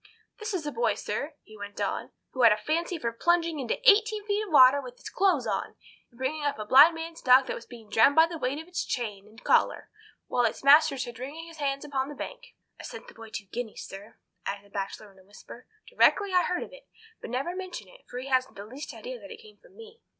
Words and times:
"This 0.39 0.55
is 0.55 0.65
a 0.65 0.71
boy, 0.71 0.95
sir," 0.95 1.35
he 1.43 1.55
went 1.55 1.79
on, 1.79 2.09
"who 2.31 2.41
had 2.41 2.51
a 2.51 2.57
fancy 2.57 2.97
for 2.97 3.11
plunging 3.11 3.59
into 3.59 3.77
eighteen 3.87 4.25
feet 4.25 4.47
of 4.47 4.51
water 4.51 4.81
with 4.81 4.97
his 4.97 5.11
clothes 5.11 5.45
on, 5.45 5.75
and 6.09 6.17
bringing 6.17 6.43
up 6.43 6.57
a 6.57 6.65
blind 6.65 6.95
man's 6.95 7.21
dog 7.21 7.45
that 7.45 7.53
was 7.53 7.67
being 7.67 7.87
drowned 7.87 8.15
by 8.15 8.25
the 8.25 8.39
weight 8.39 8.57
of 8.59 8.67
its 8.67 8.83
chain 8.83 9.27
and 9.27 9.43
collar, 9.43 9.91
while 10.25 10.43
its 10.43 10.63
master 10.63 10.97
stood 10.97 11.19
wringing 11.19 11.45
his 11.45 11.57
hands 11.57 11.85
upon 11.85 12.09
the 12.09 12.15
bank. 12.15 12.55
I 12.79 12.83
sent 12.83 13.09
the 13.09 13.13
boy 13.13 13.29
two 13.29 13.45
guineas, 13.45 13.83
sir," 13.87 14.17
added 14.43 14.65
the 14.65 14.71
Bachelor 14.73 15.11
in 15.11 15.19
a 15.19 15.23
whisper, 15.23 15.67
"directly 15.87 16.33
I 16.33 16.45
heard 16.45 16.63
of 16.63 16.73
it; 16.73 16.87
but 17.21 17.29
never 17.29 17.55
mention 17.55 17.87
it, 17.87 18.05
for 18.09 18.17
he 18.17 18.27
hasn't 18.29 18.55
the 18.55 18.65
least 18.65 18.95
idea 18.95 19.19
that 19.19 19.29
it 19.29 19.39
came 19.43 19.57
from 19.57 19.75
me." 19.77 20.01